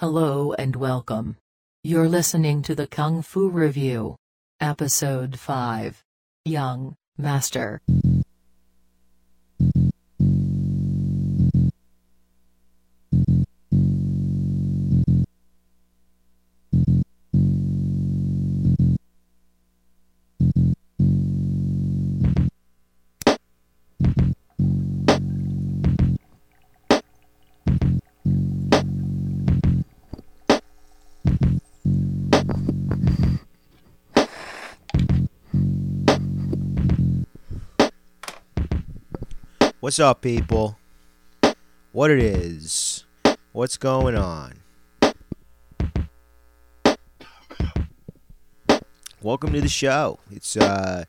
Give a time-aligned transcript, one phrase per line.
[0.00, 1.36] Hello and welcome.
[1.84, 4.16] You're listening to the Kung Fu Review.
[4.58, 6.02] Episode 5.
[6.46, 7.82] Young Master.
[39.90, 40.78] What's up, people?
[41.90, 43.06] What it is?
[43.50, 44.60] What's going on?
[49.20, 50.20] Welcome to the show.
[50.30, 51.06] It's uh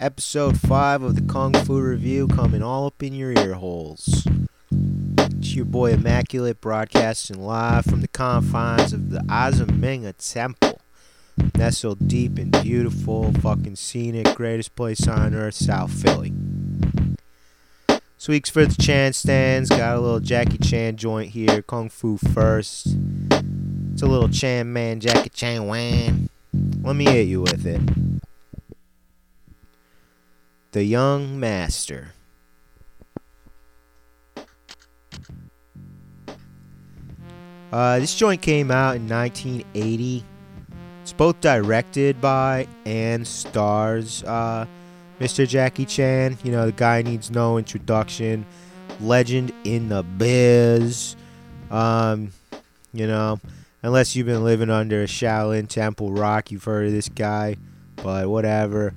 [0.00, 4.26] episode 5 of the Kung Fu Review coming all up in your ear holes.
[5.18, 10.80] It's your boy Immaculate broadcasting live from the confines of the Azamenga Temple.
[11.54, 16.32] Nestled deep and beautiful, fucking scenic, greatest place on earth, South Philly.
[18.20, 19.70] Sweeks for the Chan stans.
[19.70, 21.62] Got a little Jackie Chan joint here.
[21.62, 22.88] Kung Fu first.
[23.94, 26.28] It's a little Chan man, Jackie Chan Wan.
[26.82, 27.80] Let me hit you with it.
[30.72, 32.12] The Young Master.
[37.72, 40.24] Uh, this joint came out in 1980.
[41.00, 44.66] It's both directed by and stars uh,
[45.20, 45.46] Mr.
[45.46, 46.38] Jackie Chan.
[46.42, 48.46] You know, the guy needs no introduction.
[49.00, 51.14] Legend in the biz.
[51.70, 52.32] Um,
[52.92, 53.38] you know,
[53.82, 57.56] unless you've been living under a Shaolin Temple rock, you've heard of this guy.
[57.96, 58.94] But whatever.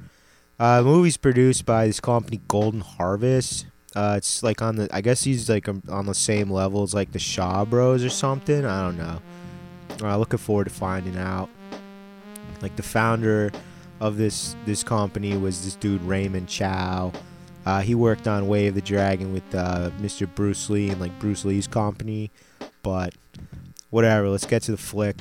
[0.58, 3.66] Uh, the movie's produced by this company, Golden Harvest.
[3.96, 6.94] Uh, it's like on the, I guess he's like um, on the same level as
[6.94, 8.66] like the Shaw Bros or something.
[8.66, 9.22] I don't know.
[10.02, 11.50] Uh, looking forward to finding out.
[12.62, 13.52] Like the founder
[14.04, 17.14] of this this company was this dude Raymond Chow.
[17.66, 20.28] Uh, he worked on Way of the Dragon with uh, Mr.
[20.36, 22.30] Bruce Lee and like Bruce Lee's company,
[22.84, 23.14] but
[23.90, 24.28] whatever.
[24.28, 25.16] Let's get to the flick.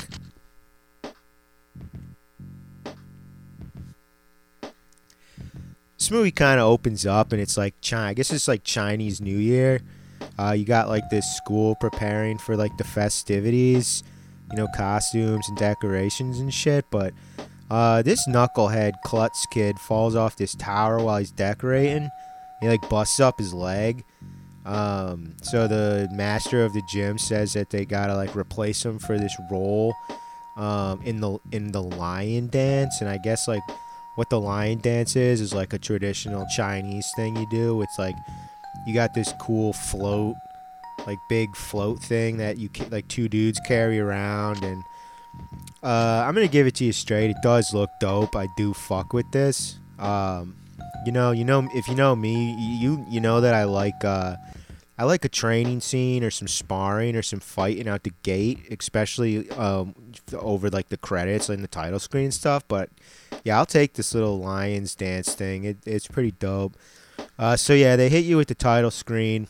[5.96, 8.08] This movie kind of opens up and it's like China.
[8.08, 9.80] I guess it's like Chinese New Year.
[10.36, 14.02] Uh, you got like this school preparing for like the festivities,
[14.50, 17.14] you know, costumes and decorations and shit, but
[17.72, 22.10] uh, this knucklehead klutz kid falls off this tower while he's decorating.
[22.60, 24.04] He like busts up his leg.
[24.66, 29.16] Um, so the master of the gym says that they gotta like replace him for
[29.18, 29.94] this role
[30.58, 33.62] um, in the in the lion dance, and I guess like
[34.16, 37.80] what the lion dance is is like a traditional Chinese thing you do.
[37.80, 38.16] It's like
[38.86, 40.36] you got this cool float,
[41.06, 44.84] like big float thing that you ca- like two dudes carry around and
[45.82, 47.31] uh, I'm gonna give it to you straight.
[47.31, 48.37] It does look dope.
[48.37, 49.78] I do fuck with this.
[49.98, 50.56] Um,
[51.04, 54.37] you know, you know, if you know me, you you know that I like uh,
[54.98, 59.50] I like a training scene or some sparring or some fighting out the gate, especially
[59.50, 59.94] um,
[60.32, 62.62] over like the credits and the title screen stuff.
[62.69, 62.91] But
[63.43, 65.64] yeah, I'll take this little lions dance thing.
[65.64, 66.76] It, it's pretty dope.
[67.38, 69.49] Uh, so yeah, they hit you with the title screen.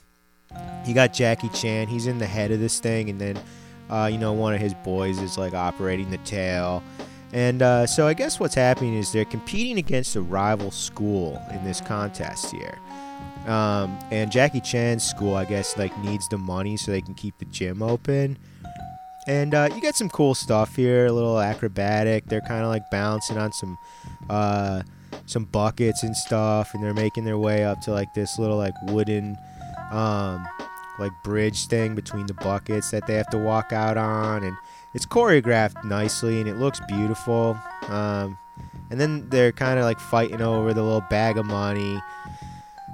[0.87, 1.89] You got Jackie Chan.
[1.89, 3.39] He's in the head of this thing, and then
[3.93, 6.83] uh, you know, one of his boys is like operating the tail.
[7.35, 11.63] And uh, so I guess what's happening is they're competing against a rival school in
[11.65, 12.79] this contest here.
[13.47, 17.39] Um, and Jackie Chan's school, I guess, like needs the money so they can keep
[17.39, 18.39] the gym open.
[19.27, 22.27] And uh, you get some cool stuff here, a little acrobatic.
[22.27, 23.79] They're kind of like bouncing on some
[24.31, 24.83] uh,
[25.27, 28.75] some buckets and stuff, and they're making their way up to like this little like
[28.85, 29.37] wooden
[29.91, 30.47] um,
[30.99, 34.57] like bridge thing between the buckets that they have to walk out on, and
[34.95, 37.59] it's choreographed nicely and it looks beautiful.
[37.89, 38.39] Um,
[38.91, 42.01] and then they're kind of like fighting over the little bag of money,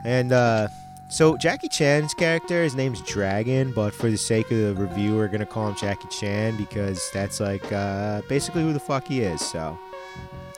[0.04, 0.68] and uh,
[1.10, 5.28] so Jackie Chan's character, his name's Dragon, but for the sake of the review, we're
[5.28, 9.40] gonna call him Jackie Chan because that's like uh, basically who the fuck he is.
[9.40, 9.78] So,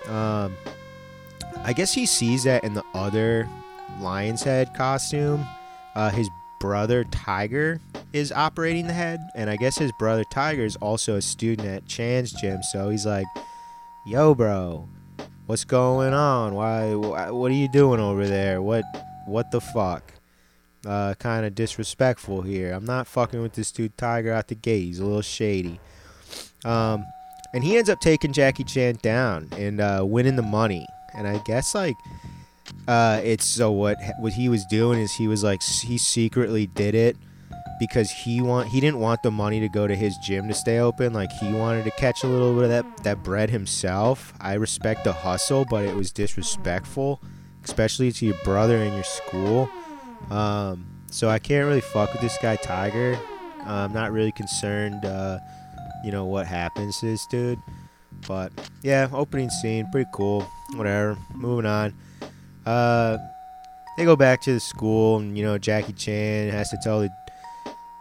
[0.08, 0.56] um,
[1.62, 3.48] I guess he sees that in the other
[4.00, 5.46] Lion's Head costume.
[5.94, 6.28] Uh, his
[6.60, 7.80] brother Tiger
[8.12, 11.86] is operating the head, and I guess his brother Tiger is also a student at
[11.86, 12.62] Chan's gym.
[12.62, 13.26] So he's like,
[14.06, 14.88] "Yo, bro,
[15.46, 16.54] what's going on?
[16.54, 16.94] Why?
[16.94, 18.62] why what are you doing over there?
[18.62, 18.84] What?
[19.26, 20.12] What the fuck?"
[20.86, 22.72] Uh, kind of disrespectful here.
[22.72, 24.84] I'm not fucking with this dude Tiger out the gate.
[24.84, 25.78] He's a little shady.
[26.64, 27.04] Um,
[27.52, 30.86] and he ends up taking Jackie Chan down and uh, winning the money.
[31.14, 31.96] And I guess like
[32.88, 36.94] uh, it's so what what he was doing is he was like he secretly did
[36.94, 37.16] it
[37.78, 40.78] because he want he didn't want the money to go to his gym to stay
[40.78, 41.12] open.
[41.12, 44.32] Like he wanted to catch a little bit of that that bread himself.
[44.40, 47.20] I respect the hustle, but it was disrespectful,
[47.64, 49.70] especially to your brother and your school.
[50.30, 53.18] Um, so I can't really fuck with this guy Tiger.
[53.66, 55.38] Uh, I'm not really concerned, uh,
[56.04, 57.58] you know, what happens to this dude.
[58.28, 58.52] But
[58.82, 60.42] yeah, opening scene, pretty cool.
[60.74, 61.16] Whatever.
[61.34, 61.94] Moving on.
[62.70, 63.18] Uh,
[63.96, 67.10] they go back to the school, and you know Jackie Chan has to tell the,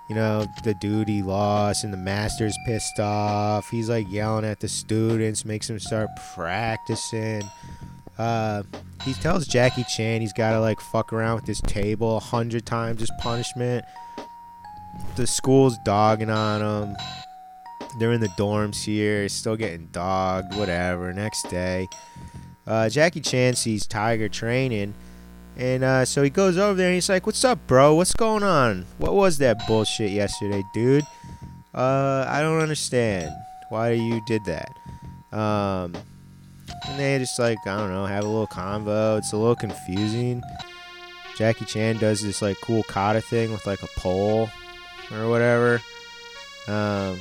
[0.07, 3.67] you know, the dude he lost, and the master's pissed off.
[3.71, 7.41] He's like yelling at the students, makes them start practicing.
[8.19, 8.61] Uh,
[9.05, 12.67] he tells Jackie Chan he's got to like fuck around with this table a hundred
[12.67, 13.83] times as punishment.
[15.15, 16.95] The school's dogging on him.
[17.97, 21.11] They're in the dorms here, still getting dogged, whatever.
[21.11, 21.87] Next day,
[22.69, 24.93] uh, Jackie Chan sees Tiger training,
[25.57, 27.95] and uh, so he goes over there and he's like, "What's up, bro?
[27.95, 28.85] What's going on?
[28.99, 31.03] What was that bullshit yesterday, dude?
[31.73, 33.31] Uh, I don't understand
[33.69, 34.69] why you did that."
[35.35, 35.95] Um,
[36.87, 39.17] and they just like I don't know, have a little convo.
[39.17, 40.43] It's a little confusing.
[41.37, 44.47] Jackie Chan does this like cool kata thing with like a pole
[45.11, 45.81] or whatever.
[46.67, 47.19] Um,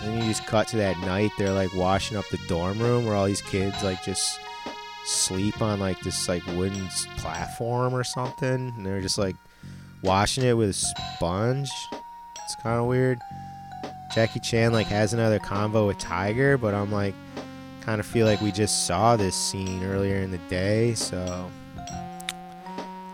[0.00, 1.32] and then you just cut to that night.
[1.36, 4.38] They're like washing up the dorm room where all these kids like just
[5.08, 9.36] sleep on like this like wooden platform or something, and they're just like
[10.02, 11.70] washing it with a sponge.
[12.44, 13.18] It's kind of weird.
[14.14, 17.14] Jackie Chan like has another convo with Tiger, but I'm like
[17.80, 21.50] kind of feel like we just saw this scene earlier in the day, so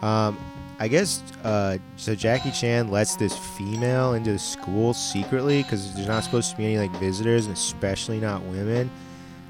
[0.02, 0.38] um
[0.80, 6.08] I guess uh so Jackie Chan lets this female into the school secretly cuz there's
[6.08, 8.90] not supposed to be any like visitors and especially not women.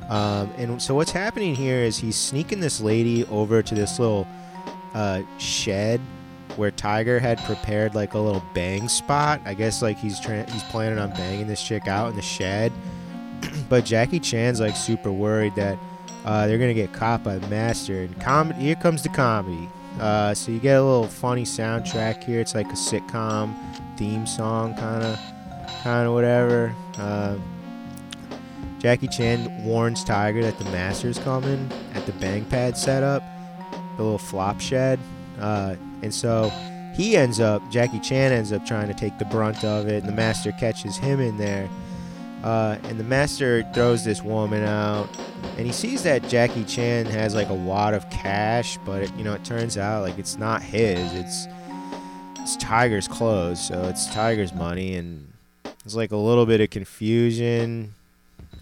[0.09, 4.27] Um and so what's happening here is he's sneaking this lady over to this little
[4.95, 6.01] uh shed
[6.57, 9.41] where Tiger had prepared like a little bang spot.
[9.45, 12.73] I guess like he's he's planning on banging this chick out in the shed.
[13.69, 15.79] but Jackie Chan's like super worried that
[16.25, 18.03] uh, they're gonna get caught by the master.
[18.03, 19.69] And comedy, here comes the comedy.
[20.01, 22.41] Uh, so you get a little funny soundtrack here.
[22.41, 23.55] It's like a sitcom
[23.97, 25.19] theme song, kind of,
[25.83, 26.75] kind of whatever.
[26.99, 27.37] Uh,
[28.85, 33.23] Jackie Chan warns Tiger that the master's coming at the bang pad setup,
[33.97, 35.01] the little flop shed.
[35.41, 36.51] Uh, and so
[36.95, 40.07] he ends up, Jackie Chan ends up trying to take the brunt of it, and
[40.07, 41.67] the master catches him in there.
[42.43, 45.09] Uh, and the master throws this woman out,
[45.57, 49.25] and he sees that Jackie Chan has like a wad of cash, but it, you
[49.25, 51.11] know it turns out like it's not his.
[51.15, 51.49] It's
[52.39, 55.33] it's Tiger's clothes, so it's Tiger's money, and
[55.63, 57.95] there's like a little bit of confusion.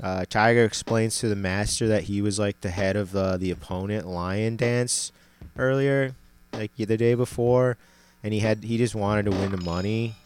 [0.03, 3.51] Uh, Tiger explains to the master that he was like the head of the the
[3.53, 5.13] opponent lion dance
[5.57, 6.15] earlier,
[6.53, 7.77] like the day before,
[8.23, 10.17] and he had he just wanted to win the money.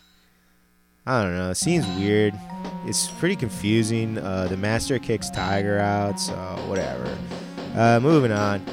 [1.06, 1.50] I don't know.
[1.50, 2.34] It seems weird.
[2.86, 4.18] It's pretty confusing.
[4.18, 6.34] Uh, the master kicks Tiger out, so
[6.66, 7.16] whatever.
[7.76, 8.64] Uh, moving on.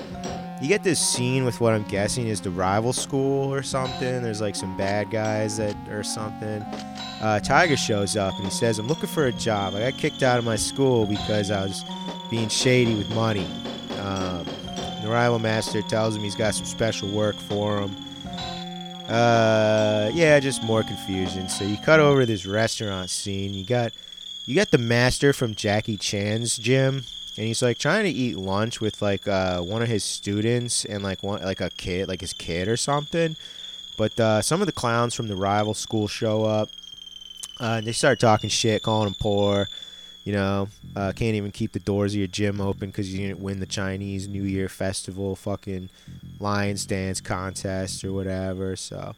[0.61, 4.23] You get this scene with what I'm guessing is the rival school or something.
[4.23, 6.65] There's like some bad guys that or something.
[7.21, 9.75] Uh, Tiger shows up and he says, "I'm looking for a job.
[9.75, 11.83] I got kicked out of my school because I was
[12.29, 13.47] being shady with money."
[13.99, 14.45] Um,
[15.01, 17.95] the rival master tells him he's got some special work for him.
[19.07, 21.49] Uh, yeah, just more confusion.
[21.49, 23.53] So you cut over this restaurant scene.
[23.53, 23.91] You got,
[24.45, 27.03] you got the master from Jackie Chan's gym,
[27.37, 31.03] and he's like trying to eat lunch with like uh one of his students and
[31.03, 33.35] like one like a kid, like his kid or something.
[33.97, 36.69] But uh, some of the clowns from the rival school show up.
[37.59, 39.67] Uh, they start talking shit, calling him poor.
[40.23, 43.41] You know, uh, can't even keep the doors of your gym open because you didn't
[43.41, 45.89] win the Chinese New Year festival, fucking
[46.39, 48.77] Lions dance contest or whatever.
[48.77, 49.15] So,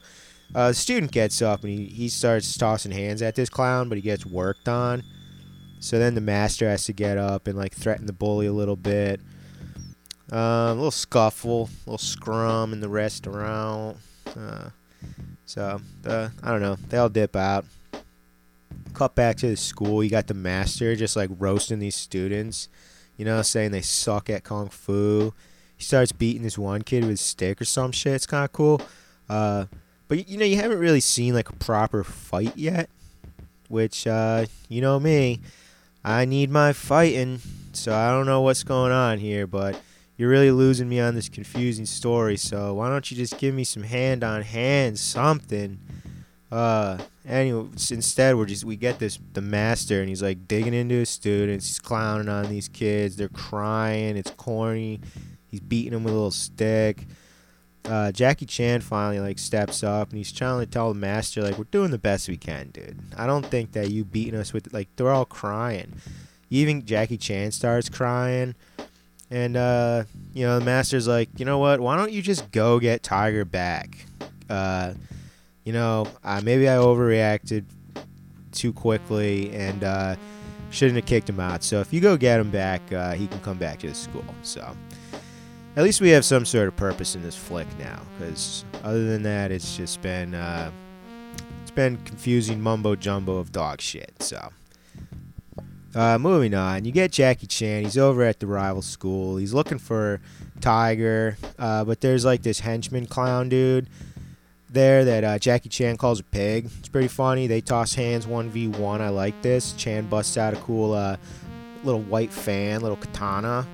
[0.54, 3.98] uh, the student gets up and he, he starts tossing hands at this clown, but
[3.98, 5.04] he gets worked on.
[5.80, 8.75] So then the master has to get up and like threaten the bully a little
[8.75, 9.22] bit.
[10.32, 13.98] Um, a little scuffle, a little scrum in the restaurant.
[14.36, 14.70] Uh,
[15.46, 16.77] so uh, I don't know.
[16.89, 17.65] They all dip out.
[18.95, 20.03] Cut back to the school.
[20.03, 22.69] You got the master just like roasting these students.
[23.17, 25.33] You know, saying they suck at kung fu.
[25.75, 28.13] He starts beating this one kid with a stick or some shit.
[28.13, 28.81] It's kind of cool.
[29.27, 29.65] Uh,
[30.07, 32.89] but you know, you haven't really seen like a proper fight yet.
[33.67, 35.41] Which, uh, you know me,
[36.03, 37.41] I need my fighting.
[37.73, 39.77] So I don't know what's going on here, but
[40.15, 42.37] you're really losing me on this confusing story.
[42.37, 45.79] So why don't you just give me some hand on hand something?
[46.55, 46.97] Uh,
[47.27, 51.09] anyway, instead we're just we get this the master and he's like digging into his
[51.09, 51.67] students.
[51.67, 53.17] He's clowning on these kids.
[53.17, 54.15] They're crying.
[54.15, 55.01] It's corny.
[55.51, 57.05] He's beating them with a little stick.
[57.85, 61.57] uh, Jackie Chan finally like steps up and he's trying to tell the master like
[61.57, 62.97] we're doing the best we can, dude.
[63.17, 65.93] I don't think that you beating us with like they're all crying.
[66.50, 68.55] Even Jackie Chan starts crying.
[69.31, 71.79] And uh, you know, the master's like, you know what?
[71.79, 74.05] Why don't you just go get Tiger back?
[74.50, 74.93] Uh,
[75.65, 77.65] you know, uh, maybe I overreacted
[78.51, 80.15] too quickly and uh,
[80.69, 81.63] shouldn't have kicked him out.
[81.63, 84.24] So if you go get him back, uh, he can come back to the school.
[84.43, 84.75] So
[85.75, 88.00] at least we have some sort of purpose in this flick now.
[88.17, 90.72] Because other than that, it's just been uh,
[91.63, 94.13] it's been confusing mumbo jumbo of dog shit.
[94.19, 94.50] So.
[95.95, 97.86] Uh, moving on, you get Jackie Chan.
[97.86, 99.38] He's over at the rival school.
[99.38, 100.19] He's looking for
[100.60, 103.88] Tiger, uh, but there's like this henchman clown dude
[104.75, 106.70] there that uh, Jackie Chan calls a pig.
[106.79, 107.48] It's pretty funny.
[107.48, 109.01] They toss hands 1v1.
[109.01, 109.74] I like this.
[109.74, 111.17] Chan busts out a cool uh,
[111.84, 113.65] little white fan, little katana.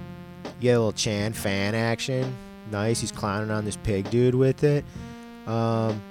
[0.46, 2.34] You get a little Chan fan action.
[2.72, 3.01] Nice.
[3.01, 4.86] He's clowning on this pig dude with it.
[5.46, 6.01] Um,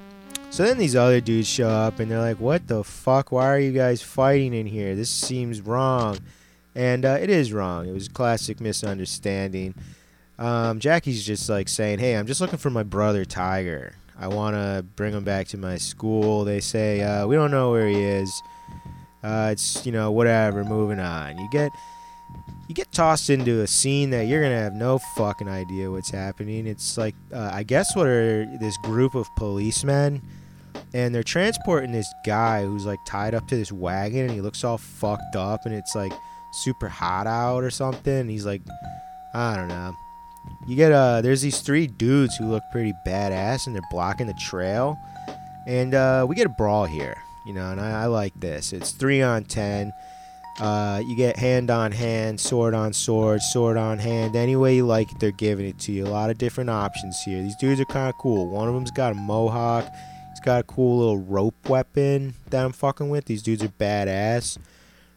[0.50, 3.30] so then these other dudes show up and they're like, "What the fuck?
[3.30, 4.94] Why are you guys fighting in here?
[4.94, 6.18] This seems wrong."
[6.74, 7.88] And uh, it is wrong.
[7.88, 9.74] It was a classic misunderstanding.
[10.38, 13.94] Um, Jackie's just like saying, "Hey, I'm just looking for my brother Tiger.
[14.20, 17.70] I want to bring him back to my school." They say, uh, "We don't know
[17.70, 18.42] where he is.
[19.22, 20.64] Uh, it's you know whatever.
[20.64, 21.72] Moving on." You get
[22.68, 26.66] you get tossed into a scene that you're gonna have no fucking idea what's happening.
[26.66, 30.22] It's like uh, I guess what are this group of policemen
[30.92, 34.64] and they're transporting this guy who's like tied up to this wagon and he looks
[34.64, 36.12] all fucked up and it's like
[36.52, 38.62] super hot out or something he's like
[39.34, 39.94] i don't know
[40.66, 44.34] you get uh there's these three dudes who look pretty badass and they're blocking the
[44.34, 44.98] trail
[45.66, 47.16] and uh we get a brawl here
[47.46, 49.92] you know and i, I like this it's three on ten
[50.60, 54.36] uh, you get hand on hand, sword on sword, sword on hand.
[54.36, 56.06] Any way you like it, they're giving it to you.
[56.06, 57.42] A lot of different options here.
[57.42, 58.46] These dudes are kind of cool.
[58.48, 59.90] One of them's got a mohawk.
[60.30, 63.24] He's got a cool little rope weapon that I'm fucking with.
[63.24, 64.58] These dudes are badass.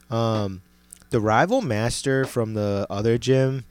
[0.09, 0.61] Um,
[1.09, 3.65] the rival master from the other gym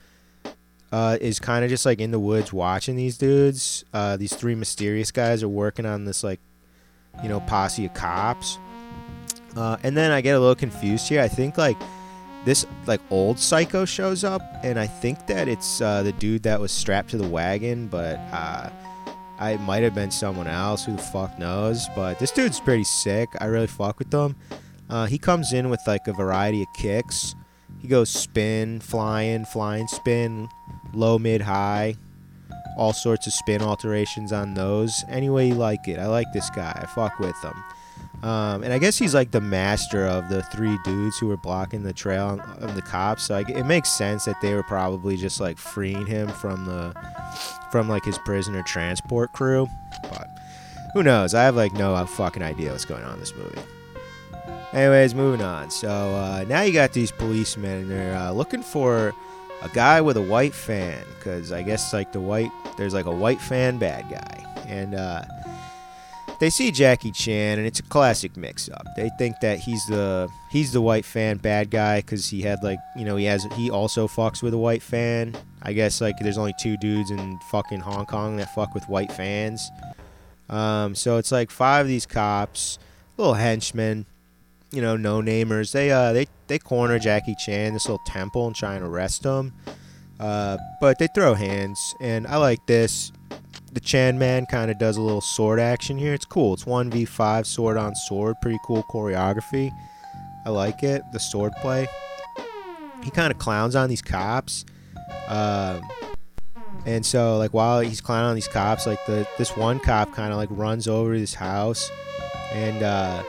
[0.93, 3.85] uh, is kind of just like in the woods watching these dudes.
[3.93, 6.41] Uh, these three mysterious guys are working on this like,
[7.23, 8.59] you know, posse of cops.
[9.57, 11.21] Uh, and then I get a little confused here.
[11.21, 11.79] I think like
[12.45, 16.61] this like old psycho shows up, and I think that it's uh, the dude that
[16.61, 18.71] was strapped to the wagon, but uh,
[19.39, 20.85] I might have been someone else.
[20.85, 21.87] Who the fuck knows?
[21.95, 23.29] But this dude's pretty sick.
[23.41, 24.37] I really fuck with him.
[24.91, 27.35] Uh, he comes in with like a variety of kicks.
[27.83, 30.49] He goes spin, flying, flying spin,
[30.95, 31.97] low, mid, high,
[32.79, 35.05] all sorts of spin alterations on those.
[35.09, 35.99] Any way you like it.
[35.99, 36.73] I like this guy.
[36.81, 37.55] I fuck with him.
[38.23, 41.83] Um, and I guess he's like the master of the three dudes who were blocking
[41.83, 43.25] the trail of the cops.
[43.25, 46.95] So I, it makes sense that they were probably just like freeing him from the
[47.73, 49.67] from like his prisoner transport crew.
[50.05, 50.29] But
[50.95, 51.35] who knows?
[51.35, 53.61] I have like no fucking idea what's going on in this movie.
[54.73, 55.71] Anyways, moving on.
[55.71, 59.15] So uh, now you got these policemen, and they're uh, looking for
[59.61, 63.15] a guy with a white fan, because I guess like the white, there's like a
[63.15, 65.23] white fan bad guy, and uh,
[66.41, 68.85] they see Jackie Chan, and it's a classic mix-up.
[68.97, 72.79] They think that he's the he's the white fan bad guy because he had like
[72.97, 75.37] you know he has he also fucks with a white fan.
[75.63, 79.13] I guess like there's only two dudes in fucking Hong Kong that fuck with white
[79.13, 79.71] fans.
[80.49, 82.79] Um, so it's like five of these cops,
[83.17, 84.07] little henchmen,
[84.73, 85.73] you know, no namers.
[85.73, 89.53] They uh they they corner Jackie Chan this little temple and try and arrest him.
[90.19, 93.13] Uh, but they throw hands, and I like this
[93.73, 96.13] the Chan Man kind of does a little sword action here.
[96.13, 96.55] It's cool.
[96.55, 98.37] It's 1v5 sword on sword.
[98.43, 99.71] Pretty cool choreography.
[100.45, 101.03] I like it.
[101.13, 101.87] The sword play.
[103.03, 104.67] He kind of clowns on these cops.
[105.27, 105.89] Um,
[106.85, 110.33] and so like while he's clowning on these cops, like the this one cop kind
[110.33, 111.91] of like runs over to this house
[112.53, 113.23] and uh,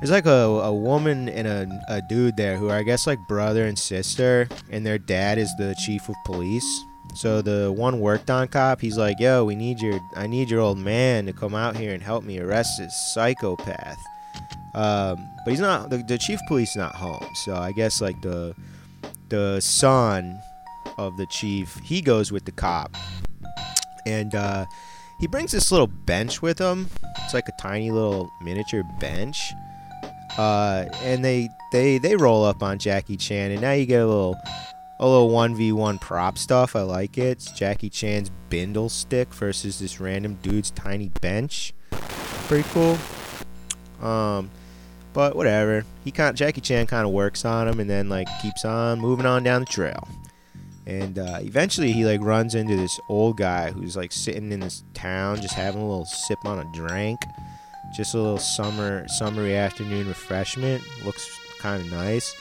[0.00, 3.18] there's like a, a woman and a, a dude there who are I guess like
[3.28, 8.30] brother and sister and their dad is the chief of police so the one worked
[8.30, 11.54] on cop, he's like, "Yo, we need your, I need your old man to come
[11.54, 13.98] out here and help me arrest this psychopath."
[14.74, 15.90] Um, but he's not.
[15.90, 18.54] The, the chief of police is not home, so I guess like the
[19.28, 20.40] the son
[20.98, 22.96] of the chief, he goes with the cop,
[24.06, 24.66] and uh,
[25.18, 26.88] he brings this little bench with him.
[27.24, 29.52] It's like a tiny little miniature bench,
[30.38, 34.06] uh, and they they they roll up on Jackie Chan, and now you get a
[34.06, 34.36] little
[34.98, 36.76] a little 1v1 prop stuff.
[36.76, 37.22] I like it.
[37.22, 41.72] It's Jackie Chan's bindle stick versus this random dude's tiny bench.
[42.48, 42.98] Pretty cool.
[44.02, 44.50] Um,
[45.14, 45.84] but whatever.
[46.04, 49.26] He kind Jackie Chan kind of works on him and then like keeps on moving
[49.26, 50.06] on down the trail.
[50.86, 54.82] And uh, eventually, he like runs into this old guy who's like sitting in this
[54.92, 57.20] town, just having a little sip on a drink,
[57.92, 60.82] just a little summer summery afternoon refreshment.
[61.04, 62.34] Looks kind of nice.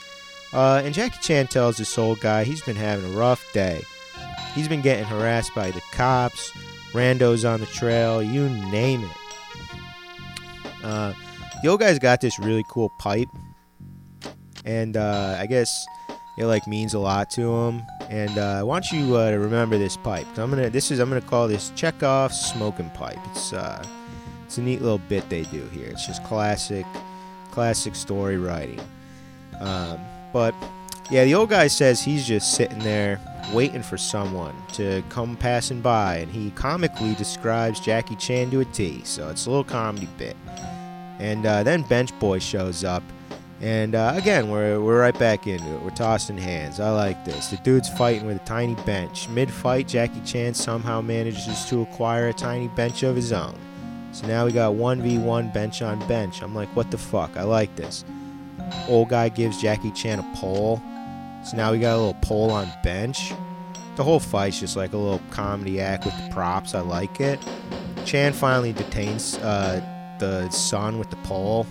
[0.51, 3.81] Uh, and Jackie Chan tells this old guy he's been having a rough day.
[4.55, 6.51] He's been getting harassed by the cops,
[6.91, 9.17] randos on the trail, you name it.
[10.83, 11.13] Uh,
[11.61, 13.27] the old guy's got this really cool pipe,
[14.65, 15.85] and uh, I guess
[16.37, 17.83] it like means a lot to him.
[18.09, 20.25] And uh, I want you uh, to remember this pipe.
[20.37, 23.19] I'm gonna this is I'm gonna call this Chekhov smoking pipe.
[23.31, 23.85] It's uh,
[24.49, 25.89] it's a neat little bit they do here.
[25.89, 26.83] It's just classic,
[27.51, 28.79] classic story writing.
[29.61, 29.99] Um,
[30.33, 30.55] but
[31.11, 33.21] yeah, the old guy says he's just sitting there
[33.53, 38.65] waiting for someone to come passing by, and he comically describes Jackie Chan to a
[38.65, 39.03] T.
[39.03, 40.35] So it's a little comedy bit.
[41.19, 43.03] And uh, then Bench Boy shows up,
[43.61, 45.81] and uh, again we're we're right back into it.
[45.83, 46.79] We're tossing hands.
[46.79, 47.49] I like this.
[47.49, 49.29] The dude's fighting with a tiny bench.
[49.29, 53.55] Mid-fight, Jackie Chan somehow manages to acquire a tiny bench of his own.
[54.19, 56.41] So now we got 1v1 bench on bench.
[56.41, 57.37] I'm like, what the fuck?
[57.37, 58.03] I like this.
[58.89, 60.81] Old guy gives Jackie Chan a pole.
[61.45, 63.31] So now we got a little pole on bench.
[63.95, 66.75] The whole fight's just like a little comedy act with the props.
[66.75, 67.39] I like it.
[68.03, 69.81] Chan finally detains uh,
[70.19, 71.65] the son with the pole.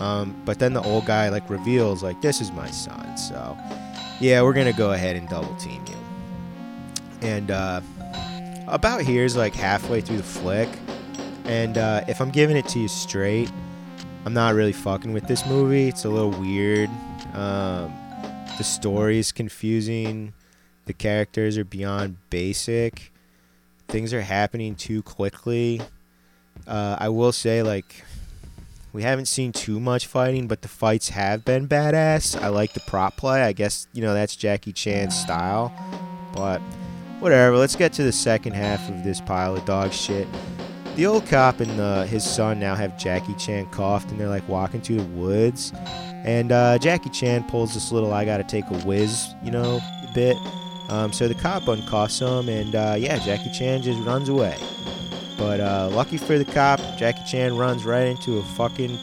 [0.00, 3.16] Um, but then the old guy like reveals like this is my son.
[3.16, 3.56] So
[4.18, 5.96] yeah, we're gonna go ahead and double team you.
[7.22, 7.82] And uh,
[8.66, 10.68] about here is like halfway through the flick.
[11.48, 13.50] And uh, if I'm giving it to you straight,
[14.26, 15.88] I'm not really fucking with this movie.
[15.88, 16.90] It's a little weird.
[17.32, 17.92] Um,
[18.58, 20.34] the story is confusing.
[20.84, 23.10] The characters are beyond basic.
[23.88, 25.80] Things are happening too quickly.
[26.66, 28.04] Uh, I will say, like,
[28.92, 32.38] we haven't seen too much fighting, but the fights have been badass.
[32.40, 33.42] I like the prop play.
[33.42, 35.72] I guess, you know, that's Jackie Chan's style.
[36.34, 36.60] But
[37.20, 37.56] whatever.
[37.56, 40.28] Let's get to the second half of this pile of dog shit.
[40.98, 44.48] The old cop and uh, his son now have Jackie Chan coughed, and they're like
[44.48, 45.72] walking through the woods.
[46.24, 49.78] And uh, Jackie Chan pulls this little I gotta take a whiz, you know,
[50.12, 50.36] bit.
[50.88, 54.58] Um, so the cop uncuffs him, and uh, yeah, Jackie Chan just runs away.
[55.36, 58.98] But uh, lucky for the cop, Jackie Chan runs right into a fucking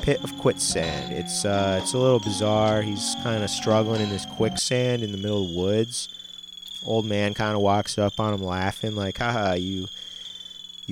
[0.00, 1.12] pit of quicksand.
[1.12, 2.82] It's uh, it's a little bizarre.
[2.82, 6.08] He's kind of struggling in this quicksand in the middle of the woods.
[6.86, 9.88] Old man kind of walks up on him laughing, like, haha, you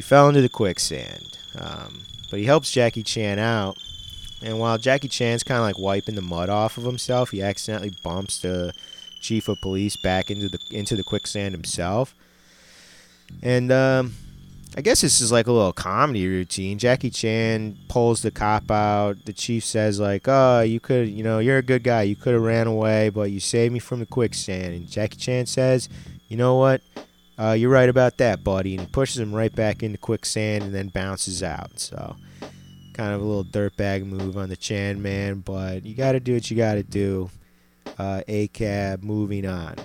[0.00, 1.38] you fell into the quicksand.
[1.58, 3.76] Um, but he helps Jackie Chan out
[4.42, 7.92] and while Jackie Chan's kind of like wiping the mud off of himself, he accidentally
[8.02, 8.72] bumps the
[9.20, 12.14] chief of police back into the into the quicksand himself.
[13.42, 14.14] And um,
[14.76, 16.78] I guess this is like a little comedy routine.
[16.78, 19.24] Jackie Chan pulls the cop out.
[19.26, 22.02] The chief says like, "Oh, you could, you know, you're a good guy.
[22.02, 25.46] You could have ran away, but you saved me from the quicksand." And Jackie Chan
[25.46, 25.90] says,
[26.28, 26.80] "You know what?
[27.40, 30.74] Uh, you're right about that, buddy." And he pushes him right back into quicksand and
[30.74, 31.79] then bounces out.
[31.81, 32.16] So
[32.92, 36.35] kind of a little dirtbag move on the Chan man, but you got to do
[36.35, 37.31] what you got to do.
[37.98, 39.76] Uh, A cab, moving on.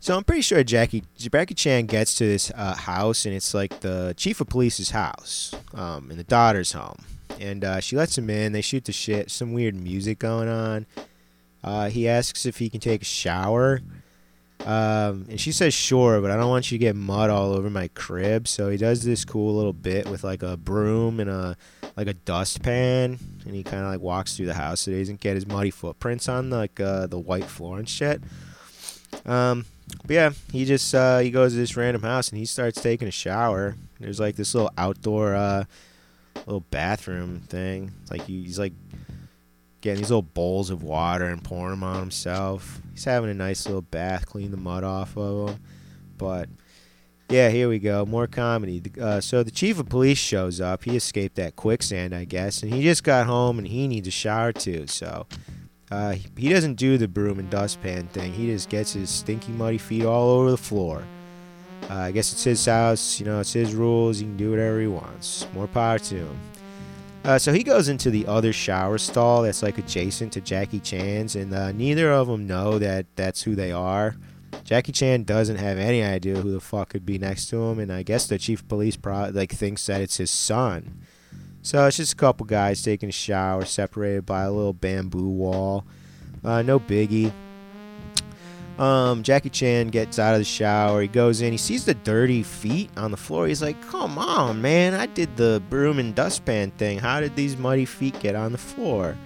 [0.00, 3.80] So I'm pretty sure Jackie Jackie Chan gets to this uh, house, and it's like
[3.80, 7.04] the chief of police's house, um, and the daughter's home.
[7.40, 8.52] And uh, she lets him in.
[8.52, 9.30] They shoot the shit.
[9.30, 10.86] Some weird music going on.
[11.62, 13.80] Uh, he asks if he can take a shower.
[14.68, 17.70] Um, and she says, sure, but I don't want you to get mud all over
[17.70, 18.46] my crib.
[18.46, 21.56] So he does this cool little bit with like a broom and a
[21.96, 25.20] like a dustpan, and he kind of like walks through the house so he doesn't
[25.20, 28.20] get his muddy footprints on like uh, the white floor and shit.
[29.24, 29.64] Um,
[30.06, 33.08] but yeah, he just uh, he goes to this random house and he starts taking
[33.08, 33.74] a shower.
[33.98, 35.64] There's like this little outdoor uh,
[36.44, 37.92] little bathroom thing.
[38.10, 38.74] Like he's like
[39.80, 42.80] getting these little bowls of water and pouring them on himself.
[42.92, 45.60] He's having a nice little bath, clean the mud off of him.
[46.16, 46.48] But
[47.28, 48.82] yeah, here we go, more comedy.
[49.00, 50.84] Uh, so the chief of police shows up.
[50.84, 54.12] He escaped that quicksand, I guess, and he just got home and he needs a
[54.12, 54.86] shower too.
[54.86, 55.26] So
[55.90, 58.32] uh, he doesn't do the broom and dustpan thing.
[58.32, 61.04] He just gets his stinky, muddy feet all over the floor.
[61.88, 64.18] Uh, I guess it's his house, you know, it's his rules.
[64.18, 65.46] He can do whatever he wants.
[65.54, 66.40] More power to him.
[67.28, 71.36] Uh, so he goes into the other shower stall that's like adjacent to Jackie Chan's,
[71.36, 74.16] and uh, neither of them know that that's who they are.
[74.64, 77.92] Jackie Chan doesn't have any idea who the fuck could be next to him, and
[77.92, 81.02] I guess the chief police pro- like thinks that it's his son.
[81.60, 85.84] So it's just a couple guys taking a shower, separated by a little bamboo wall.
[86.42, 87.30] Uh, no biggie.
[88.78, 91.02] Um, Jackie Chan gets out of the shower.
[91.02, 91.50] He goes in.
[91.50, 93.48] He sees the dirty feet on the floor.
[93.48, 94.94] He's like, "Come on, man!
[94.94, 96.98] I did the broom and dustpan thing.
[96.98, 99.16] How did these muddy feet get on the floor?"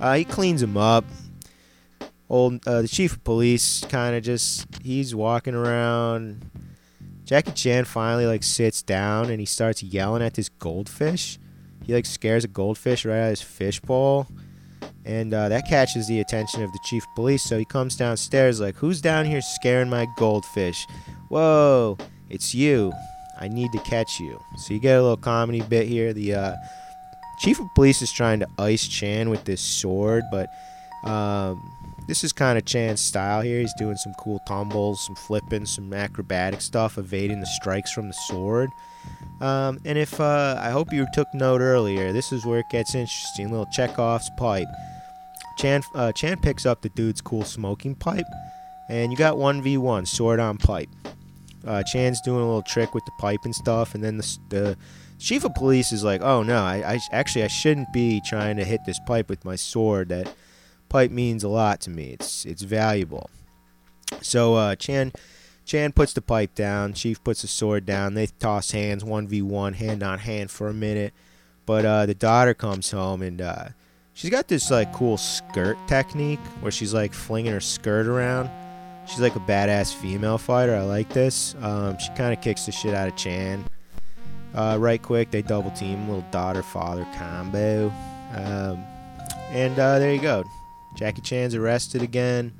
[0.00, 1.04] Uh, he cleans them up.
[2.28, 6.48] old uh, the chief of police kind of just he's walking around.
[7.24, 11.38] Jackie Chan finally like sits down and he starts yelling at this goldfish.
[11.84, 14.28] He like scares a goldfish right out of his fishbowl,
[15.04, 17.42] and uh, that catches the attention of the chief police.
[17.42, 20.86] So he comes downstairs like, "Who's down here scaring my goldfish?"
[21.28, 22.92] Whoa, it's you.
[23.40, 24.40] I need to catch you.
[24.56, 26.12] So you get a little comedy bit here.
[26.12, 26.54] The uh,
[27.38, 30.48] chief of police is trying to ice Chan with this sword, but
[31.04, 31.60] um,
[32.06, 33.60] this is kind of Chan's style here.
[33.60, 38.14] He's doing some cool tumbles, some flipping, some acrobatic stuff, evading the strikes from the
[38.14, 38.70] sword.
[39.40, 42.94] Um, and if uh, I hope you took note earlier, this is where it gets
[42.94, 43.50] interesting.
[43.50, 44.68] Little Chekhov's pipe.
[45.58, 48.26] Chan uh, Chan picks up the dude's cool smoking pipe,
[48.88, 50.88] and you got one v one sword on pipe.
[51.66, 54.76] Uh, Chan's doing a little trick with the pipe and stuff, and then the, the
[55.18, 58.64] chief of police is like, "Oh no, I, I actually I shouldn't be trying to
[58.64, 60.08] hit this pipe with my sword.
[60.10, 60.32] That
[60.88, 62.12] pipe means a lot to me.
[62.12, 63.28] It's it's valuable."
[64.20, 65.12] So uh, Chan
[65.64, 66.92] Chan puts the pipe down.
[66.92, 68.14] Chief puts the sword down.
[68.14, 71.14] They toss hands, one v one, hand on hand for a minute.
[71.66, 73.66] But uh, the daughter comes home and uh,
[74.14, 78.50] she's got this like cool skirt technique where she's like flinging her skirt around.
[79.06, 80.74] She's like a badass female fighter.
[80.74, 81.54] I like this.
[81.60, 83.64] Um, she kind of kicks the shit out of Chan.
[84.54, 87.92] Uh, right quick, they double team, little daughter father combo.
[88.34, 88.84] Um,
[89.50, 90.44] and uh, there you go.
[90.96, 92.52] Jackie Chan's arrested again.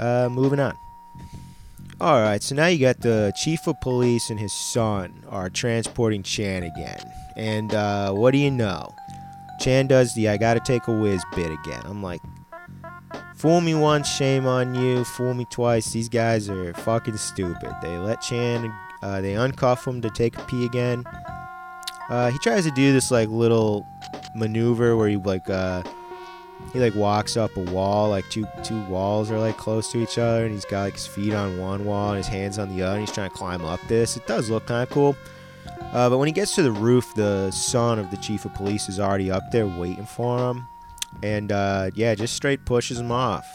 [0.00, 0.76] Uh, moving on.
[2.00, 6.24] All right, so now you got the chief of police and his son are transporting
[6.24, 7.00] Chan again.
[7.36, 8.92] And uh, what do you know?
[9.60, 11.82] Chan does the I gotta take a whiz bit again.
[11.84, 12.20] I'm like,
[13.36, 15.04] fool me once, shame on you.
[15.04, 15.92] Fool me twice.
[15.92, 17.72] These guys are fucking stupid.
[17.80, 21.04] They let Chan, uh, they uncuff him to take a pee again.
[22.10, 23.86] Uh, he tries to do this like little
[24.34, 25.84] maneuver where he like uh,
[26.72, 30.18] he like walks up a wall, like two two walls are like close to each
[30.18, 32.82] other, and he's got like his feet on one wall and his hands on the
[32.82, 32.98] other.
[32.98, 34.16] And he's trying to climb up this.
[34.16, 35.16] It does look kind of cool.
[35.92, 38.88] Uh, but when he gets to the roof, the son of the chief of police
[38.88, 40.66] is already up there waiting for him,
[41.22, 43.46] and uh, yeah, just straight pushes him off.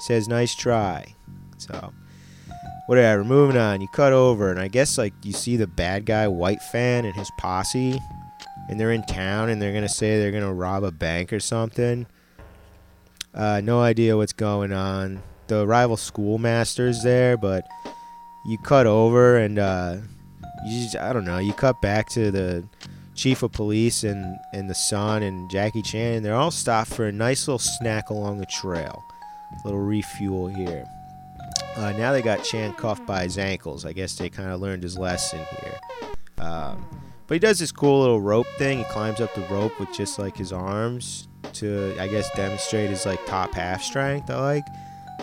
[0.00, 1.14] Says, "Nice try."
[1.58, 1.92] So
[2.86, 3.24] whatever.
[3.24, 3.80] Moving on.
[3.80, 7.14] You cut over, and I guess like you see the bad guy White Fan and
[7.14, 8.00] his posse,
[8.68, 12.06] and they're in town, and they're gonna say they're gonna rob a bank or something.
[13.34, 15.22] Uh, no idea what's going on.
[15.48, 17.66] The rival schoolmaster's there, but
[18.46, 19.96] you cut over and uh,
[20.66, 21.38] you just, I don't know.
[21.38, 22.64] You cut back to the
[23.14, 26.14] chief of police and and the son and Jackie Chan.
[26.14, 29.04] And they're all stopped for a nice little snack along the trail.
[29.52, 30.84] A little refuel here.
[31.76, 33.84] Uh, now they got Chan cuffed by his ankles.
[33.84, 35.78] I guess they kind of learned his lesson here.
[36.38, 36.86] Um,
[37.26, 38.78] but he does this cool little rope thing.
[38.78, 43.06] He climbs up the rope with just like his arms to, I guess, demonstrate his
[43.06, 44.30] like top half strength.
[44.30, 44.64] I like.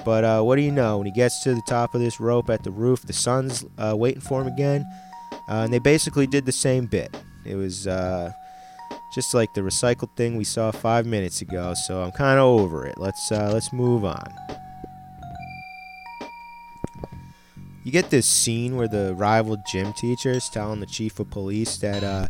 [0.06, 0.98] But uh, what do you know?
[0.98, 3.96] When he gets to the top of this rope at the roof, the son's uh,
[3.98, 4.86] waiting for him again,
[5.50, 7.16] uh, and they basically did the same bit.
[7.46, 8.32] It was uh,
[9.14, 11.74] just like the recycled thing we saw five minutes ago.
[11.74, 12.98] So I'm kind of over it.
[12.98, 14.34] Let's uh, let's move on.
[17.84, 21.78] You get this scene where the rival gym teacher is telling the chief of police
[21.78, 22.28] that uh,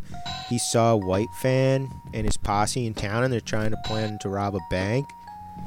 [0.47, 4.29] he saw White Fan and his posse in town, and they're trying to plan to
[4.29, 5.05] rob a bank.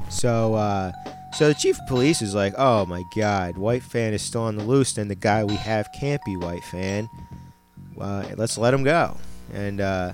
[0.09, 0.91] So, uh,
[1.33, 4.55] so the chief of police is like, "Oh my God, White Fan is still on
[4.55, 4.97] the loose.
[4.97, 7.07] and the guy we have can't be White Fan.
[7.99, 9.15] Uh, let's let him go."
[9.53, 10.13] And uh,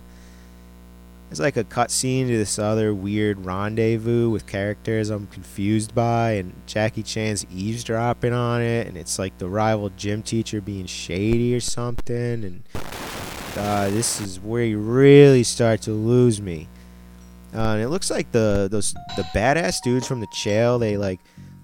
[1.32, 6.54] it's like a cutscene to this other weird rendezvous with characters I'm confused by, and
[6.67, 11.62] Jackie Chan's eavesdropping on it, and it's like the rival gym teacher being shady or
[11.62, 12.63] something, and
[13.56, 16.67] uh, this is where you really start to lose me.
[17.56, 21.20] Uh, and it looks like the those the badass dudes from the jail they like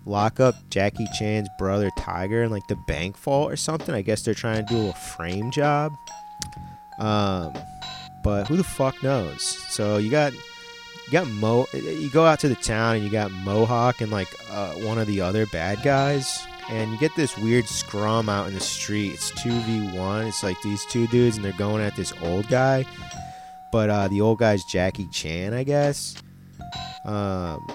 [0.05, 3.93] lock up Jackie Chan's brother Tiger in like the bank vault or something.
[3.93, 5.93] I guess they're trying to do a frame job.
[6.99, 7.53] Um,
[8.27, 9.41] but who the fuck knows?
[9.41, 11.65] So you got you got Mo.
[11.73, 15.07] You go out to the town and you got Mohawk and like uh, one of
[15.07, 19.13] the other bad guys, and you get this weird scrum out in the street.
[19.13, 20.27] It's two v one.
[20.27, 22.85] It's like these two dudes and they're going at this old guy,
[23.71, 26.21] but uh, the old guy's Jackie Chan, I guess.
[27.05, 27.65] Um,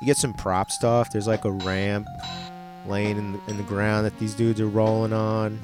[0.00, 1.12] you get some prop stuff.
[1.12, 2.06] There's like a ramp
[2.86, 5.60] laying in the, in the ground that these dudes are rolling on.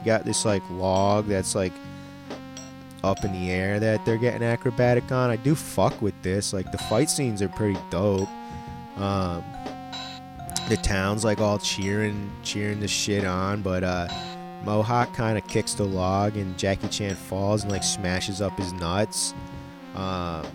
[0.00, 1.72] You got this like log that's like
[3.02, 5.30] up in the air that they're getting acrobatic on.
[5.30, 6.52] I do fuck with this.
[6.52, 8.28] Like the fight scenes are pretty dope.
[8.96, 9.44] Um,
[10.68, 14.08] the town's like all cheering, cheering the shit on, but uh,
[14.64, 18.72] Mohawk kind of kicks the log and Jackie Chan falls and like smashes up his
[18.72, 19.34] nuts.
[19.94, 20.46] Um,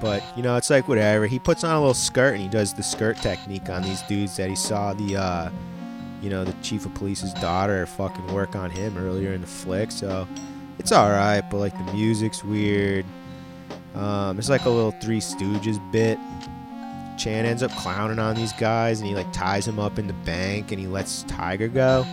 [0.00, 1.26] But you know, it's like whatever.
[1.26, 4.36] He puts on a little skirt and he does the skirt technique on these dudes
[4.36, 5.50] that he saw the, uh,
[6.20, 9.90] you know, the chief of police's daughter fucking work on him earlier in the flick.
[9.90, 10.26] So
[10.78, 13.04] it's all right, but like the music's weird.
[13.94, 16.18] Um, it's like a little Three Stooges bit.
[17.16, 20.12] Chan ends up clowning on these guys and he like ties him up in the
[20.24, 22.04] bank and he lets Tiger go.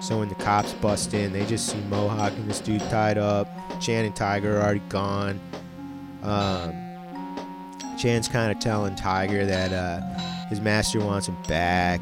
[0.00, 3.48] So when the cops bust in, they just see Mohawk and this dude tied up.
[3.80, 5.40] Chan and Tiger are already gone.
[6.22, 6.84] Um,
[7.96, 10.00] Chan's kind of telling Tiger that uh,
[10.48, 12.00] his master wants him back,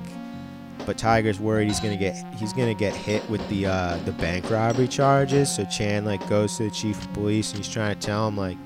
[0.87, 4.51] but Tiger's worried he's gonna get he's gonna get hit with the uh, the bank
[4.51, 5.55] robbery charges.
[5.55, 8.37] So Chan like goes to the chief of police and he's trying to tell him
[8.37, 8.57] like,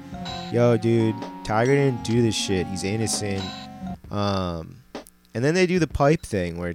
[0.52, 2.66] "Yo, dude, Tiger didn't do this shit.
[2.66, 3.44] He's innocent."
[4.10, 4.76] Um,
[5.34, 6.74] and then they do the pipe thing where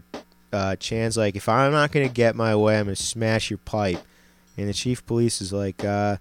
[0.53, 3.99] uh, Chan's like, "If I'm not gonna get my way, I'm gonna smash your pipe."
[4.57, 6.17] And the chief of police is like, uh,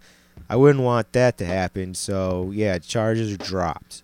[0.48, 4.02] "I wouldn't want that to happen." So yeah, charges are dropped.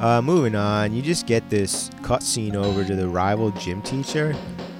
[0.00, 4.34] Uh, moving on, you just get this cutscene over to the rival gym teacher,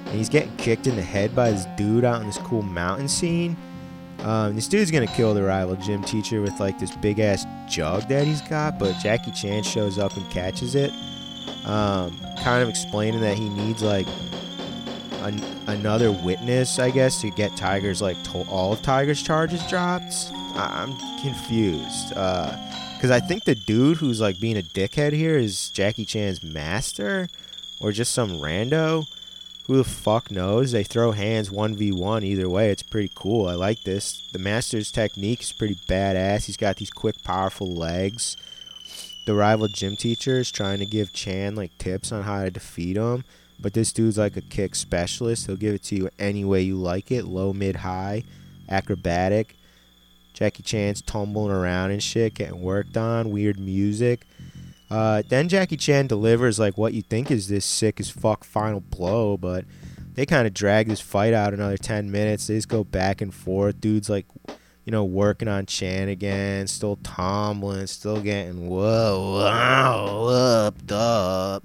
[0.05, 3.07] and he's getting kicked in the head by this dude out in this cool mountain
[3.07, 3.57] scene.
[4.19, 8.07] Um, this dude's gonna kill the rival gym teacher with like this big ass jug
[8.09, 10.91] that he's got, but Jackie Chan shows up and catches it,
[11.65, 14.07] um, kind of explaining that he needs like
[15.23, 20.31] an- another witness, I guess, to get Tiger's like to- all of Tiger's charges dropped.
[20.55, 22.13] I- I'm confused.
[22.15, 22.55] Uh,
[22.97, 27.27] because I think the dude who's like being a dickhead here is Jackie Chan's master,
[27.79, 29.05] or just some rando.
[29.67, 30.71] Who the fuck knows?
[30.71, 32.71] They throw hands 1v1 either way.
[32.71, 33.47] It's pretty cool.
[33.47, 34.27] I like this.
[34.31, 36.45] The master's technique is pretty badass.
[36.45, 38.35] He's got these quick, powerful legs.
[39.27, 42.97] The rival gym teacher is trying to give Chan like tips on how to defeat
[42.97, 43.25] him.
[43.59, 45.45] But this dude's like a kick specialist.
[45.45, 48.23] He'll give it to you any way you like it low, mid, high,
[48.69, 49.56] acrobatic.
[50.37, 54.21] Jackie Chan's tumbling around and shit, getting worked on, weird music.
[54.87, 58.79] Uh, then Jackie Chan delivers like what you think is this sick as fuck final
[58.79, 59.65] blow, but
[60.13, 62.45] they kind of drag this fight out another 10 minutes.
[62.45, 63.81] They just go back and forth.
[63.81, 64.27] Dude's like,
[64.85, 71.63] you know, working on Chan again, still tumbling, still getting whoa, wow, whooped up.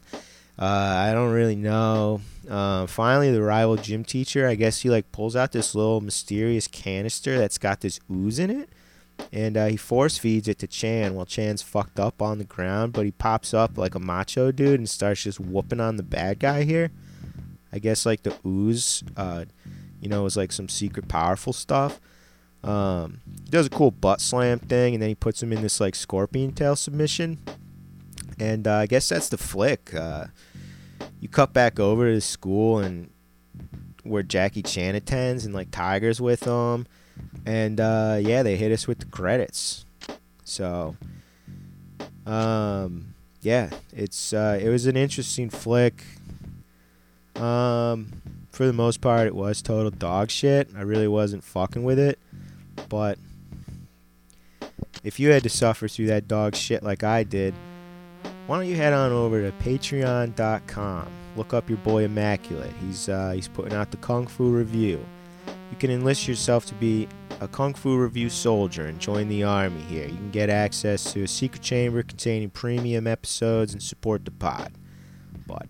[0.59, 2.23] Uh, I don't really know.
[2.49, 6.67] Uh, finally, the rival gym teacher, I guess he like pulls out this little mysterious
[6.67, 8.69] canister that's got this ooze in it,
[9.33, 12.93] and uh, he force feeds it to Chan while Chan's fucked up on the ground.
[12.93, 16.41] But he pops up like a macho dude and starts just whooping on the bad
[16.41, 16.91] guy here.
[17.73, 19.45] I guess like the ooze, uh,
[20.01, 22.01] you know, is like some secret powerful stuff.
[22.65, 25.81] Um, he does a cool butt slam thing, and then he puts him in this
[25.81, 27.39] like scorpion tail submission.
[28.39, 29.95] And uh, I guess that's the flick.
[29.95, 30.27] Uh,
[31.23, 33.09] you cut back over to school and
[34.03, 36.85] where Jackie Chan attends, and like Tiger's with them,
[37.47, 39.87] and uh, yeah, they hit us with the credits.
[40.43, 40.97] So,
[42.27, 46.03] um, yeah, it's uh, it was an interesting flick.
[47.37, 48.13] Um,
[48.51, 50.71] for the most part, it was total dog shit.
[50.77, 52.19] I really wasn't fucking with it,
[52.89, 53.17] but
[55.05, 57.55] if you had to suffer through that dog shit like I did,
[58.47, 61.09] why don't you head on over to patreon.com.
[61.37, 62.73] Look up your boy Immaculate.
[62.81, 65.05] He's uh, he's putting out the Kung Fu Review.
[65.47, 67.09] You can enlist yourself to be
[67.41, 70.07] a Kung Fu Review soldier and join the army here.
[70.07, 74.73] You can get access to a secret chamber containing premium episodes and support the pod.
[75.47, 75.67] But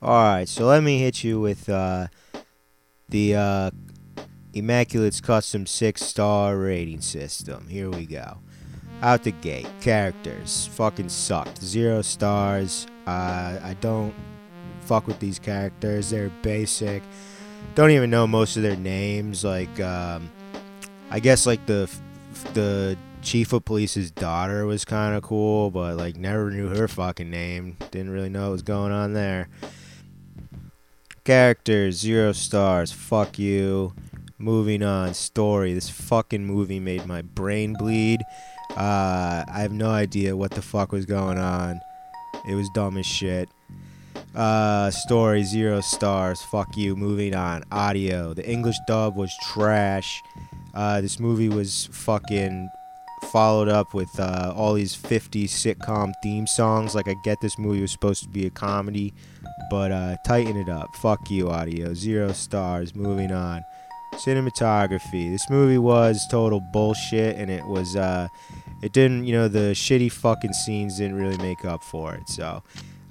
[0.00, 2.06] all right, so let me hit you with uh,
[3.08, 3.70] the uh,
[4.54, 7.66] Immaculate's custom six star rating system.
[7.68, 8.38] Here we go.
[9.02, 11.62] Out the gate, characters fucking sucked.
[11.62, 12.86] Zero stars.
[13.06, 14.14] Uh, I don't
[14.80, 16.10] fuck with these characters.
[16.10, 17.02] They're basic.
[17.74, 19.44] Don't even know most of their names.
[19.44, 20.30] Like, um,
[21.10, 21.90] I guess like the
[22.54, 27.30] the chief of police's daughter was kind of cool, but like never knew her fucking
[27.30, 27.76] name.
[27.90, 29.48] Didn't really know what was going on there.
[31.24, 32.92] Characters zero stars.
[32.92, 33.92] Fuck you.
[34.38, 35.12] Moving on.
[35.12, 35.74] Story.
[35.74, 38.20] This fucking movie made my brain bleed.
[38.76, 41.80] Uh, I have no idea what the fuck was going on.
[42.46, 43.48] It was dumb as shit.
[44.34, 46.42] Uh, story zero stars.
[46.42, 46.94] Fuck you.
[46.94, 47.64] Moving on.
[47.72, 48.34] Audio.
[48.34, 50.22] The English dub was trash.
[50.74, 52.68] Uh, this movie was fucking
[53.32, 56.94] followed up with uh, all these 50 sitcom theme songs.
[56.94, 59.14] Like I get this movie was supposed to be a comedy,
[59.70, 60.94] but uh, tighten it up.
[60.96, 61.94] Fuck you, audio.
[61.94, 62.94] Zero stars.
[62.94, 63.64] Moving on.
[64.14, 65.30] Cinematography.
[65.30, 68.28] This movie was total bullshit, and it was uh,
[68.82, 72.28] it didn't you know the shitty fucking scenes didn't really make up for it.
[72.28, 72.62] So.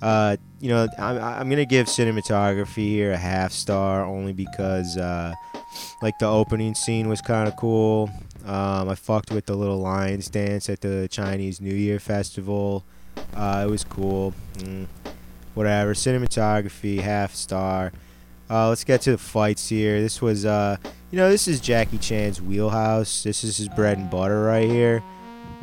[0.01, 5.33] Uh, you know, I'm, I'm gonna give cinematography here a half star only because, uh,
[6.01, 8.11] like the opening scene was kind of cool.
[8.45, 12.85] Um, I fucked with the little lions dance at the Chinese New Year festival.
[13.33, 14.35] Uh, it was cool.
[14.57, 14.85] Mm,
[15.55, 15.95] whatever.
[15.95, 17.91] Cinematography, half star.
[18.47, 19.99] Uh, let's get to the fights here.
[19.99, 20.77] This was, uh,
[21.09, 23.23] you know, this is Jackie Chan's wheelhouse.
[23.23, 25.01] This is his bread and butter right here.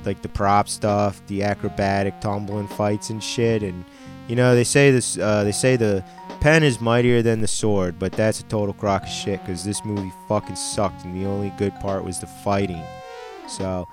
[0.05, 3.63] Like the prop stuff, the acrobatic tumbling fights and shit.
[3.63, 3.85] And
[4.29, 5.19] you know, they say this.
[5.19, 6.05] Uh, they say the
[6.41, 9.85] pen is mightier than the sword, but that's a total crock of shit because this
[9.85, 12.83] movie fucking sucked, and the only good part was the fighting.
[13.47, 13.87] So,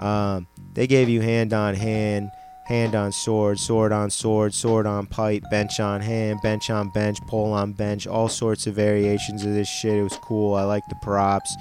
[0.00, 2.30] um, they gave you hand on hand
[2.64, 7.18] hand on sword, sword on sword, sword on pipe, bench on hand, bench on bench,
[7.26, 9.94] pole on bench, all sorts of variations of this shit.
[9.94, 10.54] It was cool.
[10.54, 11.54] I like the props.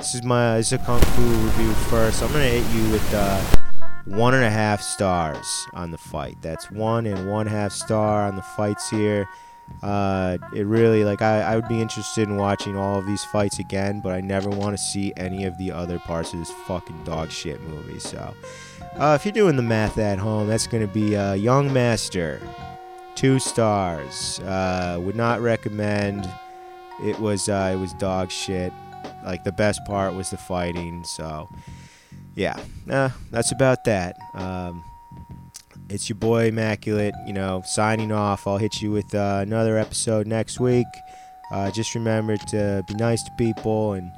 [0.00, 2.22] This is my this is a kung fu review first.
[2.22, 3.38] I'm gonna hit you with uh,
[4.06, 6.38] one and a half stars on the fight.
[6.40, 9.28] That's one and one half star on the fights here.
[9.82, 13.58] Uh, it really like I, I would be interested in watching all of these fights
[13.58, 17.04] again, but I never want to see any of the other parts of this fucking
[17.04, 17.98] dog shit movie.
[17.98, 18.34] So,
[18.96, 22.40] uh, if you're doing the math at home, that's gonna be uh, Young Master,
[23.16, 24.40] two stars.
[24.40, 26.26] Uh, would not recommend.
[27.04, 28.72] It was uh, it was dog shit.
[29.24, 31.04] Like the best part was the fighting.
[31.04, 31.48] So,
[32.34, 32.58] yeah,
[32.88, 34.16] uh, that's about that.
[34.34, 34.84] Um,
[35.88, 38.46] it's your boy Immaculate, you know, signing off.
[38.46, 40.86] I'll hit you with uh, another episode next week.
[41.52, 44.10] Uh, just remember to be nice to people and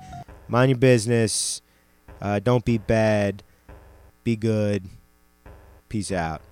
[0.48, 1.62] mind your business.
[2.20, 3.42] Uh, don't be bad.
[4.22, 4.84] Be good.
[5.88, 6.42] Peace out.